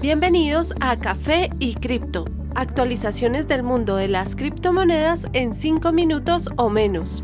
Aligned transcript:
Bienvenidos 0.00 0.74
a 0.80 0.98
Café 0.98 1.50
y 1.58 1.74
Cripto, 1.74 2.24
actualizaciones 2.54 3.48
del 3.48 3.62
mundo 3.62 3.96
de 3.96 4.08
las 4.08 4.34
criptomonedas 4.34 5.26
en 5.34 5.52
5 5.52 5.92
minutos 5.92 6.48
o 6.56 6.70
menos. 6.70 7.22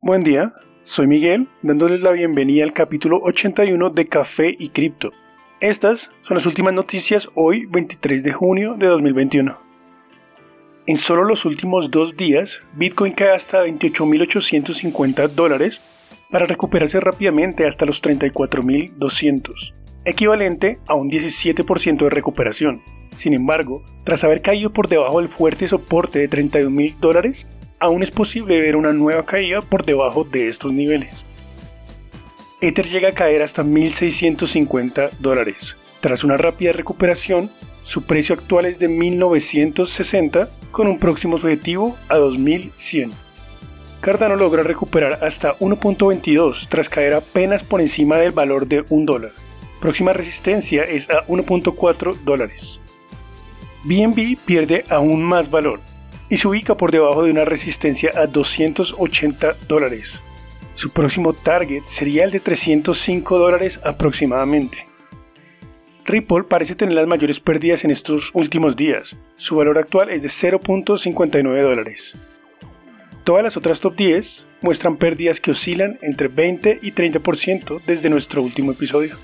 Buen 0.00 0.22
día, 0.22 0.54
soy 0.82 1.06
Miguel, 1.06 1.48
dándoles 1.60 2.00
la 2.00 2.12
bienvenida 2.12 2.64
al 2.64 2.72
capítulo 2.72 3.20
81 3.24 3.90
de 3.90 4.06
Café 4.06 4.56
y 4.58 4.70
Cripto. 4.70 5.12
Estas 5.60 6.10
son 6.22 6.38
las 6.38 6.46
últimas 6.46 6.72
noticias 6.72 7.28
hoy 7.34 7.66
23 7.66 8.22
de 8.22 8.32
junio 8.32 8.74
de 8.78 8.86
2021. 8.86 9.58
En 10.86 10.96
solo 10.96 11.24
los 11.24 11.44
últimos 11.44 11.90
dos 11.90 12.16
días, 12.16 12.62
Bitcoin 12.72 13.12
cae 13.12 13.34
hasta 13.34 13.66
28.850 13.66 15.28
dólares 15.28 15.82
para 16.30 16.46
recuperarse 16.46 17.00
rápidamente 17.00 17.66
hasta 17.66 17.84
los 17.84 18.02
34.200 18.02 19.83
equivalente 20.04 20.78
a 20.86 20.94
un 20.94 21.10
17% 21.10 22.04
de 22.04 22.10
recuperación. 22.10 22.82
Sin 23.14 23.32
embargo, 23.32 23.82
tras 24.04 24.24
haber 24.24 24.42
caído 24.42 24.72
por 24.72 24.88
debajo 24.88 25.20
del 25.20 25.28
fuerte 25.28 25.68
soporte 25.68 26.18
de 26.18 26.28
31 26.28 26.70
mil 26.70 26.94
dólares, 27.00 27.46
aún 27.78 28.02
es 28.02 28.10
posible 28.10 28.58
ver 28.58 28.76
una 28.76 28.92
nueva 28.92 29.24
caída 29.24 29.62
por 29.62 29.84
debajo 29.84 30.24
de 30.24 30.48
estos 30.48 30.72
niveles. 30.72 31.24
Ether 32.60 32.88
llega 32.88 33.10
a 33.10 33.12
caer 33.12 33.42
hasta 33.42 33.62
1.650 33.62 35.10
dólares. 35.18 35.76
Tras 36.00 36.24
una 36.24 36.36
rápida 36.36 36.72
recuperación, 36.72 37.50
su 37.84 38.02
precio 38.02 38.34
actual 38.34 38.66
es 38.66 38.78
de 38.78 38.88
1.960 38.88 40.48
con 40.70 40.88
un 40.88 40.98
próximo 40.98 41.36
objetivo 41.36 41.96
a 42.08 42.16
2.100. 42.16 43.12
Cardano 44.00 44.36
logra 44.36 44.62
recuperar 44.62 45.24
hasta 45.24 45.56
1.22 45.58 46.68
tras 46.68 46.88
caer 46.88 47.14
apenas 47.14 47.62
por 47.62 47.80
encima 47.80 48.16
del 48.16 48.32
valor 48.32 48.66
de 48.66 48.84
1 48.88 49.04
dólar 49.06 49.43
próxima 49.84 50.14
resistencia 50.14 50.82
es 50.84 51.10
a 51.10 51.26
1.4 51.26 52.16
dólares. 52.24 52.80
BNB 53.82 54.38
pierde 54.42 54.82
aún 54.88 55.22
más 55.22 55.50
valor 55.50 55.78
y 56.30 56.38
se 56.38 56.48
ubica 56.48 56.74
por 56.74 56.90
debajo 56.90 57.22
de 57.22 57.30
una 57.30 57.44
resistencia 57.44 58.10
a 58.16 58.26
280 58.26 59.54
dólares. 59.68 60.18
Su 60.76 60.88
próximo 60.88 61.34
target 61.34 61.82
sería 61.84 62.24
el 62.24 62.30
de 62.30 62.40
305 62.40 63.38
dólares 63.38 63.78
aproximadamente. 63.84 64.86
Ripple 66.06 66.44
parece 66.44 66.74
tener 66.74 66.94
las 66.94 67.06
mayores 67.06 67.38
pérdidas 67.38 67.84
en 67.84 67.90
estos 67.90 68.30
últimos 68.32 68.76
días. 68.76 69.14
Su 69.36 69.56
valor 69.56 69.76
actual 69.76 70.08
es 70.08 70.22
de 70.22 70.28
0.59 70.28 71.60
dólares. 71.60 72.14
Todas 73.22 73.44
las 73.44 73.58
otras 73.58 73.80
top 73.80 73.96
10 73.96 74.46
muestran 74.62 74.96
pérdidas 74.96 75.42
que 75.42 75.50
oscilan 75.50 75.98
entre 76.00 76.28
20 76.28 76.78
y 76.80 76.92
30% 76.92 77.82
desde 77.84 78.08
nuestro 78.08 78.40
último 78.40 78.72
episodio. 78.72 79.14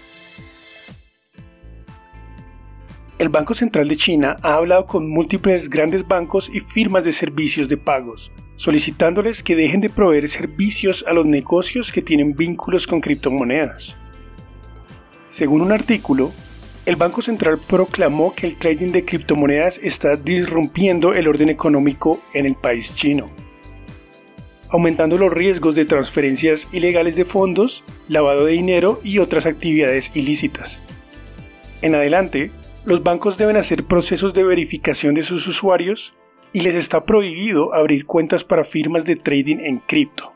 El 3.21 3.29
Banco 3.29 3.53
Central 3.53 3.87
de 3.87 3.99
China 3.99 4.39
ha 4.41 4.55
hablado 4.55 4.87
con 4.87 5.07
múltiples 5.07 5.69
grandes 5.69 6.09
bancos 6.09 6.51
y 6.51 6.61
firmas 6.61 7.05
de 7.05 7.13
servicios 7.13 7.69
de 7.69 7.77
pagos, 7.77 8.33
solicitándoles 8.57 9.43
que 9.43 9.55
dejen 9.55 9.83
de 9.83 9.91
proveer 9.91 10.27
servicios 10.31 11.05
a 11.07 11.13
los 11.13 11.27
negocios 11.27 11.93
que 11.93 12.01
tienen 12.01 12.35
vínculos 12.35 12.87
con 12.87 13.03
criptomonedas. 13.03 13.95
Según 15.29 15.61
un 15.61 15.71
artículo, 15.71 16.31
el 16.87 16.97
Banco 16.97 17.21
Central 17.21 17.59
proclamó 17.69 18.35
que 18.35 18.47
el 18.47 18.57
trading 18.57 18.91
de 18.91 19.05
criptomonedas 19.05 19.79
está 19.83 20.17
disrumpiendo 20.17 21.13
el 21.13 21.29
orden 21.29 21.51
económico 21.51 22.23
en 22.33 22.47
el 22.47 22.55
país 22.55 22.95
chino, 22.95 23.29
aumentando 24.71 25.19
los 25.19 25.31
riesgos 25.31 25.75
de 25.75 25.85
transferencias 25.85 26.67
ilegales 26.73 27.17
de 27.17 27.27
fondos, 27.27 27.85
lavado 28.09 28.47
de 28.47 28.53
dinero 28.53 28.99
y 29.05 29.19
otras 29.19 29.45
actividades 29.45 30.11
ilícitas. 30.17 30.81
En 31.83 31.95
adelante, 31.95 32.51
los 32.85 33.03
bancos 33.03 33.37
deben 33.37 33.57
hacer 33.57 33.85
procesos 33.85 34.33
de 34.33 34.45
verificación 34.45 35.15
de 35.15 35.23
sus 35.23 35.47
usuarios 35.47 36.15
y 36.53 36.61
les 36.61 36.75
está 36.75 37.05
prohibido 37.05 37.75
abrir 37.75 38.07
cuentas 38.07 38.43
para 38.43 38.65
firmas 38.65 39.05
de 39.05 39.17
trading 39.17 39.59
en 39.59 39.79
cripto. 39.79 40.33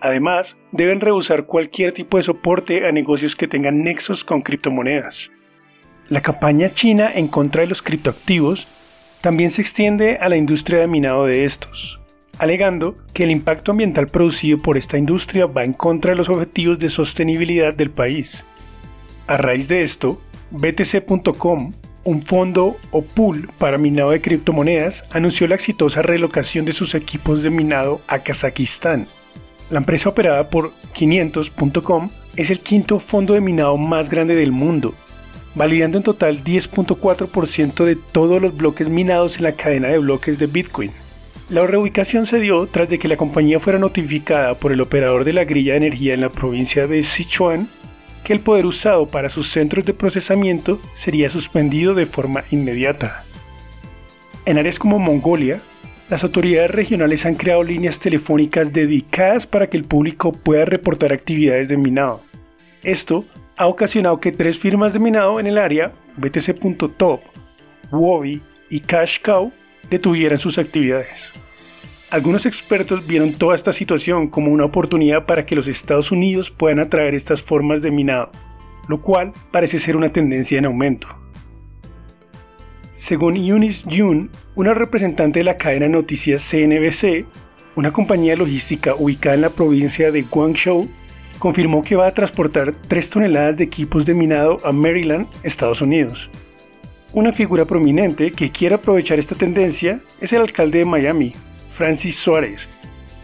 Además, 0.00 0.56
deben 0.72 1.00
rehusar 1.00 1.46
cualquier 1.46 1.92
tipo 1.92 2.16
de 2.16 2.22
soporte 2.22 2.86
a 2.86 2.92
negocios 2.92 3.36
que 3.36 3.48
tengan 3.48 3.82
nexos 3.82 4.24
con 4.24 4.42
criptomonedas. 4.42 5.30
La 6.08 6.22
campaña 6.22 6.72
china 6.72 7.10
en 7.14 7.28
contra 7.28 7.62
de 7.62 7.68
los 7.68 7.82
criptoactivos 7.82 8.66
también 9.20 9.50
se 9.50 9.60
extiende 9.60 10.16
a 10.16 10.28
la 10.28 10.36
industria 10.36 10.78
de 10.78 10.86
minado 10.86 11.26
de 11.26 11.44
estos, 11.44 12.00
alegando 12.38 12.96
que 13.12 13.24
el 13.24 13.30
impacto 13.30 13.72
ambiental 13.72 14.06
producido 14.06 14.58
por 14.58 14.76
esta 14.76 14.96
industria 14.96 15.46
va 15.46 15.64
en 15.64 15.72
contra 15.72 16.12
de 16.12 16.16
los 16.16 16.28
objetivos 16.28 16.78
de 16.78 16.88
sostenibilidad 16.88 17.74
del 17.74 17.90
país. 17.90 18.44
A 19.26 19.36
raíz 19.36 19.68
de 19.68 19.82
esto, 19.82 20.20
BTC.com, 20.50 21.72
un 22.04 22.22
fondo 22.22 22.76
o 22.90 23.02
pool 23.02 23.50
para 23.58 23.78
minado 23.78 24.10
de 24.10 24.20
criptomonedas, 24.20 25.04
anunció 25.10 25.46
la 25.46 25.56
exitosa 25.56 26.02
relocación 26.02 26.64
de 26.64 26.72
sus 26.72 26.94
equipos 26.94 27.42
de 27.42 27.50
minado 27.50 28.00
a 28.08 28.20
Kazajistán. 28.20 29.06
La 29.70 29.78
empresa 29.78 30.08
operada 30.08 30.48
por 30.48 30.72
500.com 30.94 32.08
es 32.36 32.50
el 32.50 32.60
quinto 32.60 33.00
fondo 33.00 33.34
de 33.34 33.40
minado 33.40 33.76
más 33.76 34.08
grande 34.08 34.34
del 34.34 34.52
mundo, 34.52 34.94
validando 35.54 35.98
en 35.98 36.04
total 36.04 36.42
10.4% 36.42 37.84
de 37.84 37.96
todos 37.96 38.40
los 38.40 38.56
bloques 38.56 38.88
minados 38.88 39.36
en 39.36 39.42
la 39.42 39.52
cadena 39.52 39.88
de 39.88 39.98
bloques 39.98 40.38
de 40.38 40.46
Bitcoin. 40.46 40.90
La 41.50 41.66
reubicación 41.66 42.26
se 42.26 42.40
dio 42.40 42.66
tras 42.66 42.88
de 42.88 42.98
que 42.98 43.08
la 43.08 43.16
compañía 43.16 43.58
fuera 43.58 43.78
notificada 43.78 44.54
por 44.54 44.70
el 44.70 44.80
operador 44.80 45.24
de 45.24 45.32
la 45.32 45.44
grilla 45.44 45.72
de 45.72 45.78
energía 45.78 46.14
en 46.14 46.20
la 46.20 46.28
provincia 46.28 46.86
de 46.86 47.02
Sichuan 47.02 47.68
que 48.28 48.34
el 48.34 48.40
poder 48.40 48.66
usado 48.66 49.06
para 49.06 49.30
sus 49.30 49.48
centros 49.48 49.86
de 49.86 49.94
procesamiento 49.94 50.78
sería 50.94 51.30
suspendido 51.30 51.94
de 51.94 52.04
forma 52.04 52.44
inmediata. 52.50 53.24
En 54.44 54.58
áreas 54.58 54.78
como 54.78 54.98
Mongolia, 54.98 55.62
las 56.10 56.24
autoridades 56.24 56.70
regionales 56.70 57.24
han 57.24 57.36
creado 57.36 57.62
líneas 57.62 57.98
telefónicas 57.98 58.70
dedicadas 58.70 59.46
para 59.46 59.68
que 59.68 59.78
el 59.78 59.84
público 59.84 60.32
pueda 60.32 60.66
reportar 60.66 61.10
actividades 61.10 61.68
de 61.68 61.78
minado. 61.78 62.20
Esto 62.82 63.24
ha 63.56 63.66
ocasionado 63.66 64.20
que 64.20 64.30
tres 64.30 64.58
firmas 64.58 64.92
de 64.92 64.98
minado 64.98 65.40
en 65.40 65.46
el 65.46 65.56
área, 65.56 65.92
BTC.top, 66.18 67.20
Wobi 67.90 68.42
y 68.68 68.80
Cash 68.80 69.22
Cow, 69.22 69.50
detuvieran 69.88 70.38
sus 70.38 70.58
actividades. 70.58 71.30
Algunos 72.10 72.46
expertos 72.46 73.06
vieron 73.06 73.34
toda 73.34 73.54
esta 73.54 73.70
situación 73.70 74.28
como 74.28 74.50
una 74.50 74.64
oportunidad 74.64 75.26
para 75.26 75.44
que 75.44 75.54
los 75.54 75.68
Estados 75.68 76.10
Unidos 76.10 76.50
puedan 76.50 76.78
atraer 76.78 77.14
estas 77.14 77.42
formas 77.42 77.82
de 77.82 77.90
minado, 77.90 78.30
lo 78.88 79.02
cual 79.02 79.34
parece 79.52 79.78
ser 79.78 79.94
una 79.94 80.10
tendencia 80.10 80.58
en 80.58 80.64
aumento. 80.64 81.06
Según 82.94 83.36
Eunice 83.36 83.84
June, 83.84 84.28
una 84.54 84.72
representante 84.72 85.40
de 85.40 85.44
la 85.44 85.58
cadena 85.58 85.84
de 85.84 85.92
noticias 85.92 86.42
CNBC, 86.50 87.26
una 87.76 87.92
compañía 87.92 88.36
logística 88.36 88.94
ubicada 88.94 89.34
en 89.34 89.42
la 89.42 89.50
provincia 89.50 90.10
de 90.10 90.22
Guangzhou, 90.22 90.88
confirmó 91.38 91.82
que 91.82 91.94
va 91.94 92.06
a 92.06 92.14
transportar 92.14 92.72
3 92.88 93.10
toneladas 93.10 93.58
de 93.58 93.64
equipos 93.64 94.06
de 94.06 94.14
minado 94.14 94.58
a 94.64 94.72
Maryland, 94.72 95.26
Estados 95.42 95.82
Unidos. 95.82 96.30
Una 97.12 97.34
figura 97.34 97.66
prominente 97.66 98.32
que 98.32 98.50
quiere 98.50 98.76
aprovechar 98.76 99.18
esta 99.18 99.34
tendencia 99.34 100.00
es 100.22 100.32
el 100.32 100.40
alcalde 100.40 100.78
de 100.78 100.84
Miami, 100.86 101.34
Francis 101.78 102.16
Suárez, 102.16 102.66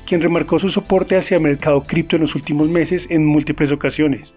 quien 0.07 0.23
remarcó 0.23 0.61
su 0.61 0.69
soporte 0.69 1.17
hacia 1.17 1.39
el 1.39 1.43
mercado 1.43 1.83
cripto 1.83 2.15
en 2.15 2.23
los 2.23 2.37
últimos 2.37 2.69
meses 2.69 3.05
en 3.11 3.27
múltiples 3.27 3.73
ocasiones. 3.73 4.33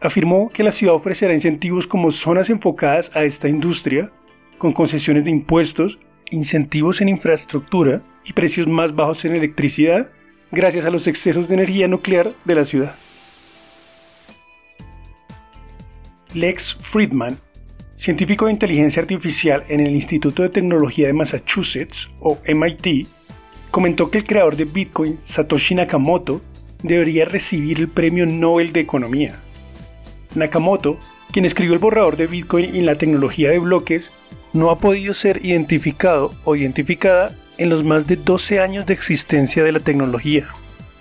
Afirmó 0.00 0.50
que 0.50 0.62
la 0.62 0.70
ciudad 0.70 0.94
ofrecerá 0.94 1.34
incentivos 1.34 1.88
como 1.88 2.12
zonas 2.12 2.48
enfocadas 2.48 3.10
a 3.14 3.24
esta 3.24 3.48
industria, 3.48 4.12
con 4.58 4.72
concesiones 4.72 5.24
de 5.24 5.32
impuestos, 5.32 5.98
incentivos 6.30 7.00
en 7.00 7.08
infraestructura 7.08 8.00
y 8.24 8.32
precios 8.34 8.68
más 8.68 8.94
bajos 8.94 9.24
en 9.24 9.34
electricidad, 9.34 10.08
gracias 10.52 10.84
a 10.84 10.90
los 10.90 11.08
excesos 11.08 11.48
de 11.48 11.54
energía 11.54 11.88
nuclear 11.88 12.32
de 12.44 12.54
la 12.54 12.64
ciudad. 12.64 12.94
Lex 16.34 16.76
Friedman, 16.82 17.36
científico 17.96 18.46
de 18.46 18.52
inteligencia 18.52 19.02
artificial 19.02 19.64
en 19.68 19.80
el 19.80 19.94
Instituto 19.94 20.42
de 20.44 20.50
Tecnología 20.50 21.08
de 21.08 21.12
Massachusetts, 21.12 22.08
o 22.20 22.38
MIT, 22.46 23.08
comentó 23.70 24.10
que 24.10 24.18
el 24.18 24.26
creador 24.26 24.56
de 24.56 24.64
Bitcoin, 24.64 25.18
Satoshi 25.22 25.74
Nakamoto, 25.74 26.40
debería 26.82 27.24
recibir 27.24 27.78
el 27.78 27.88
Premio 27.88 28.26
Nobel 28.26 28.72
de 28.72 28.80
Economía. 28.80 29.40
Nakamoto, 30.34 30.98
quien 31.32 31.44
escribió 31.44 31.74
el 31.74 31.78
borrador 31.78 32.16
de 32.16 32.26
Bitcoin 32.26 32.74
y 32.74 32.80
la 32.80 32.96
tecnología 32.96 33.50
de 33.50 33.58
bloques, 33.58 34.10
no 34.52 34.70
ha 34.70 34.78
podido 34.78 35.14
ser 35.14 35.44
identificado 35.44 36.34
o 36.44 36.56
identificada 36.56 37.32
en 37.58 37.68
los 37.68 37.84
más 37.84 38.06
de 38.06 38.16
12 38.16 38.60
años 38.60 38.86
de 38.86 38.94
existencia 38.94 39.64
de 39.64 39.72
la 39.72 39.80
tecnología. 39.80 40.46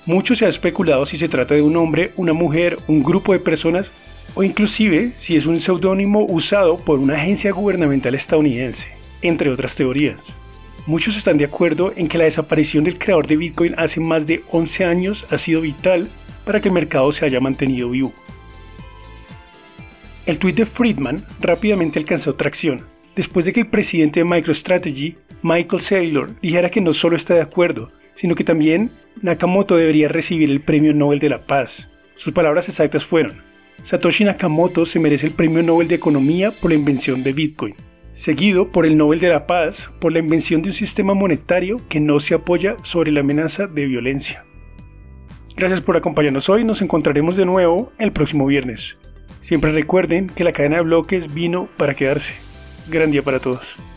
Mucho 0.06 0.36
se 0.36 0.46
ha 0.46 0.50
especulado 0.50 1.06
si 1.06 1.18
se 1.18 1.30
trata 1.30 1.54
de 1.54 1.62
un 1.62 1.78
hombre, 1.78 2.12
una 2.16 2.34
mujer, 2.34 2.80
un 2.88 3.04
grupo 3.04 3.34
de 3.34 3.40
personas 3.40 3.92
o 4.36 4.44
inclusive 4.44 5.12
si 5.18 5.36
es 5.36 5.46
un 5.46 5.60
seudónimo 5.60 6.26
usado 6.30 6.78
por 6.78 7.00
una 7.00 7.16
agencia 7.16 7.52
gubernamental 7.52 8.16
estadounidense, 8.16 8.88
entre 9.22 9.50
otras 9.50 9.76
teorías. 9.76 10.18
Muchos 10.88 11.18
están 11.18 11.38
de 11.38 11.44
acuerdo 11.44 11.92
en 11.98 12.08
que 12.08 12.18
la 12.18 12.24
desaparición 12.24 12.86
del 12.86 12.98
creador 12.98 13.28
de 13.28 13.36
Bitcoin 13.36 13.76
hace 13.78 14.00
más 14.00 14.26
de 14.26 14.42
11 14.52 14.86
años 14.86 15.28
ha 15.30 15.38
sido 15.38 15.60
vital 15.60 16.08
para 16.46 16.62
que 16.62 16.70
el 16.70 16.74
mercado 16.74 17.12
se 17.12 17.26
haya 17.26 17.42
mantenido 17.42 17.90
vivo. 17.90 18.14
El 20.26 20.40
tuit 20.40 20.56
de 20.56 20.66
Friedman 20.66 21.26
rápidamente 21.42 22.00
alcanzó 22.00 22.36
tracción, 22.36 22.86
después 23.18 23.46
de 23.46 23.52
que 23.52 23.60
el 23.60 23.68
presidente 23.68 24.22
de 24.22 24.26
MicroStrategy, 24.26 25.18
Michael 25.42 25.82
Saylor, 25.82 26.32
dijera 26.42 26.72
que 26.72 26.80
no 26.80 26.94
solo 26.94 27.18
está 27.18 27.34
de 27.34 27.42
acuerdo, 27.42 27.92
sino 28.16 28.34
que 28.34 28.46
también 28.46 28.90
Nakamoto 29.22 29.76
debería 29.76 30.08
recibir 30.08 30.50
el 30.50 30.62
Premio 30.62 30.94
Nobel 30.94 31.20
de 31.20 31.30
la 31.30 31.40
Paz. 31.40 31.90
Sus 32.16 32.34
palabras 32.34 32.70
exactas 32.70 33.06
fueron, 33.06 33.36
Satoshi 33.84 34.24
Nakamoto 34.24 34.86
se 34.86 35.00
merece 35.00 35.28
el 35.28 35.34
Premio 35.34 35.62
Nobel 35.64 35.90
de 35.90 35.96
Economía 35.96 36.52
por 36.52 36.72
la 36.72 36.78
invención 36.78 37.24
de 37.24 37.34
Bitcoin, 37.34 37.76
seguido 38.18 38.72
por 38.72 38.86
el 38.86 38.98
Nobel 38.98 39.20
de 39.20 39.30
la 39.30 39.46
Paz 39.46 39.90
por 40.00 40.12
la 40.12 40.20
invención 40.20 40.62
de 40.62 40.70
un 40.70 40.76
sistema 40.76 41.14
monetario 41.14 41.80
que 41.88 42.00
no 42.00 42.20
se 42.20 42.34
apoya 42.34 42.76
sobre 42.82 43.12
la 43.12 43.22
amenaza 43.22 43.68
de 43.68 43.86
violencia. 43.86 44.44
Gracias 45.56 45.82
por 45.82 45.96
acompañarnos 45.96 46.50
hoy, 46.50 46.64
nos 46.64 46.82
encontraremos 46.82 47.38
de 47.38 47.46
nuevo 47.46 47.92
el 48.00 48.12
próximo 48.12 48.46
viernes. 48.46 48.98
Siempre 49.42 49.72
recuerden 49.72 50.28
que 50.28 50.44
la 50.44 50.52
cadena 50.52 50.78
de 50.78 50.84
bloques 50.84 51.34
vino 51.34 51.68
para 51.78 51.96
quedarse. 51.96 52.34
Gran 52.90 53.12
día 53.12 53.22
para 53.22 53.40
todos. 53.40 53.97